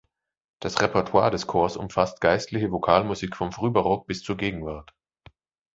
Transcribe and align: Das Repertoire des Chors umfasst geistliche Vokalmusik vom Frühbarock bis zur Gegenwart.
Das 0.61 0.81
Repertoire 0.81 1.29
des 1.29 1.45
Chors 1.45 1.77
umfasst 1.77 2.21
geistliche 2.21 2.71
Vokalmusik 2.71 3.35
vom 3.35 3.51
Frühbarock 3.51 4.07
bis 4.07 4.23
zur 4.23 4.35
Gegenwart. 4.35 4.95